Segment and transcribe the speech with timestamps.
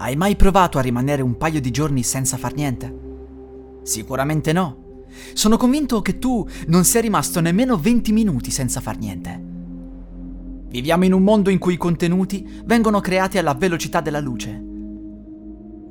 [0.00, 3.80] Hai mai provato a rimanere un paio di giorni senza far niente?
[3.82, 5.04] Sicuramente no.
[5.34, 9.48] Sono convinto che tu non sia rimasto nemmeno 20 minuti senza far niente.
[10.68, 14.64] Viviamo in un mondo in cui i contenuti vengono creati alla velocità della luce.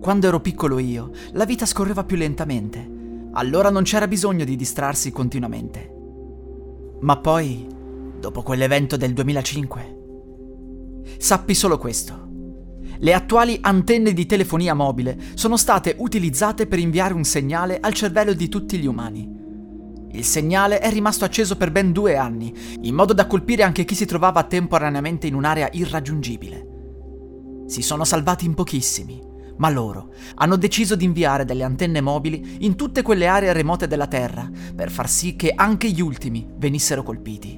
[0.00, 2.96] Quando ero piccolo io, la vita scorreva più lentamente.
[3.32, 5.96] Allora non c'era bisogno di distrarsi continuamente.
[7.00, 7.66] Ma poi,
[8.18, 9.98] dopo quell'evento del 2005,
[11.18, 12.27] sappi solo questo.
[13.00, 18.32] Le attuali antenne di telefonia mobile sono state utilizzate per inviare un segnale al cervello
[18.32, 19.36] di tutti gli umani.
[20.10, 23.94] Il segnale è rimasto acceso per ben due anni, in modo da colpire anche chi
[23.94, 26.66] si trovava temporaneamente in un'area irraggiungibile.
[27.66, 29.20] Si sono salvati in pochissimi,
[29.58, 34.06] ma loro hanno deciso di inviare delle antenne mobili in tutte quelle aree remote della
[34.06, 37.57] Terra per far sì che anche gli ultimi venissero colpiti.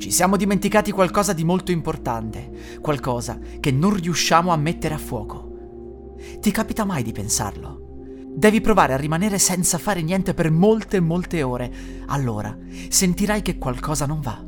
[0.00, 6.16] Ci siamo dimenticati qualcosa di molto importante, qualcosa che non riusciamo a mettere a fuoco.
[6.40, 8.24] Ti capita mai di pensarlo?
[8.34, 11.70] Devi provare a rimanere senza fare niente per molte, molte ore.
[12.06, 12.56] Allora
[12.88, 14.42] sentirai che qualcosa non va.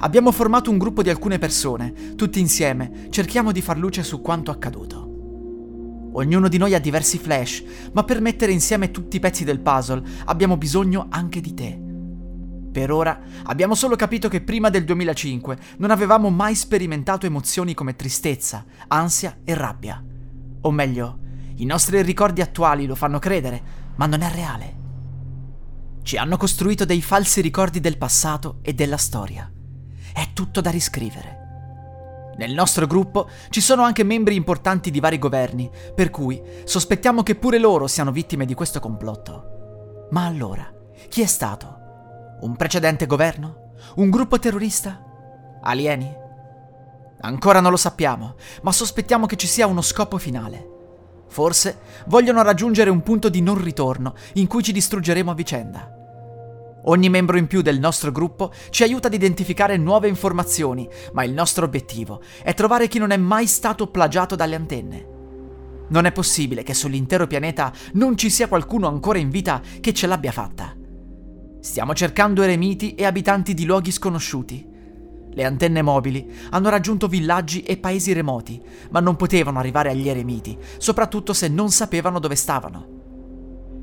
[0.00, 4.50] Abbiamo formato un gruppo di alcune persone, tutti insieme cerchiamo di far luce su quanto
[4.50, 6.10] accaduto.
[6.12, 10.02] Ognuno di noi ha diversi flash, ma per mettere insieme tutti i pezzi del puzzle
[10.26, 11.86] abbiamo bisogno anche di te.
[12.78, 17.96] Per ora abbiamo solo capito che prima del 2005 non avevamo mai sperimentato emozioni come
[17.96, 20.00] tristezza, ansia e rabbia.
[20.60, 21.18] O meglio,
[21.56, 23.62] i nostri ricordi attuali lo fanno credere,
[23.96, 24.76] ma non è reale.
[26.04, 29.50] Ci hanno costruito dei falsi ricordi del passato e della storia.
[30.12, 32.34] È tutto da riscrivere.
[32.36, 37.34] Nel nostro gruppo ci sono anche membri importanti di vari governi, per cui sospettiamo che
[37.34, 40.06] pure loro siano vittime di questo complotto.
[40.12, 40.72] Ma allora,
[41.08, 41.77] chi è stato?
[42.40, 43.72] Un precedente governo?
[43.96, 45.02] Un gruppo terrorista?
[45.60, 46.08] Alieni?
[47.20, 50.76] Ancora non lo sappiamo, ma sospettiamo che ci sia uno scopo finale.
[51.26, 55.92] Forse vogliono raggiungere un punto di non ritorno in cui ci distruggeremo a vicenda.
[56.84, 61.32] Ogni membro in più del nostro gruppo ci aiuta ad identificare nuove informazioni, ma il
[61.32, 65.06] nostro obiettivo è trovare chi non è mai stato plagiato dalle antenne.
[65.88, 70.06] Non è possibile che sull'intero pianeta non ci sia qualcuno ancora in vita che ce
[70.06, 70.77] l'abbia fatta.
[71.60, 74.66] Stiamo cercando eremiti e abitanti di luoghi sconosciuti.
[75.30, 78.60] Le antenne mobili hanno raggiunto villaggi e paesi remoti,
[78.90, 82.96] ma non potevano arrivare agli eremiti, soprattutto se non sapevano dove stavano.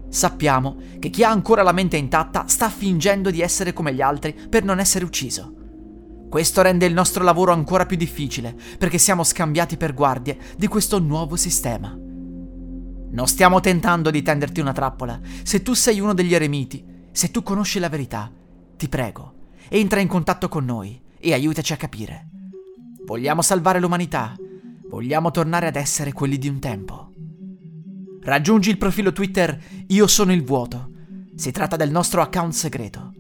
[0.10, 4.34] Sappiamo che chi ha ancora la mente intatta sta fingendo di essere come gli altri
[4.50, 5.54] per non essere ucciso.
[6.30, 11.00] Questo rende il nostro lavoro ancora più difficile perché siamo scambiati per guardie di questo
[11.00, 11.90] nuovo sistema.
[11.90, 15.20] Non stiamo tentando di tenderti una trappola.
[15.44, 18.30] Se tu sei uno degli eremiti, se tu conosci la verità,
[18.76, 19.36] ti prego,
[19.70, 22.28] entra in contatto con noi e aiutaci a capire.
[23.06, 24.36] Vogliamo salvare l'umanità.
[24.90, 27.14] Vogliamo tornare ad essere quelli di un tempo.
[28.20, 30.90] Raggiungi il profilo Twitter Io sono il vuoto.
[31.36, 33.14] Si tratta del nostro account segreto.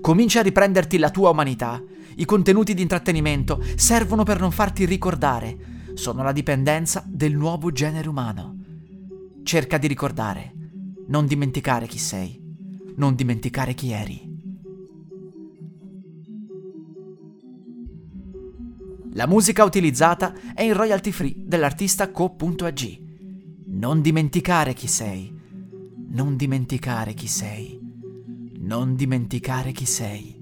[0.00, 1.82] Comincia a riprenderti la tua umanità.
[2.14, 5.56] I contenuti di intrattenimento servono per non farti ricordare.
[5.94, 8.56] Sono la dipendenza del nuovo genere umano.
[9.42, 10.52] Cerca di ricordare.
[11.08, 12.41] Non dimenticare chi sei.
[12.96, 14.30] Non dimenticare chi eri.
[19.14, 23.00] La musica utilizzata è in royalty free dell'artista co.ag.
[23.66, 25.32] Non dimenticare chi sei.
[26.08, 27.78] Non dimenticare chi sei.
[28.58, 30.41] Non dimenticare chi sei.